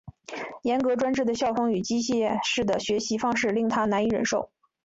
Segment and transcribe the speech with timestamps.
[0.63, 4.49] 严格专制的校风与机械式的学习方式令他难以忍受。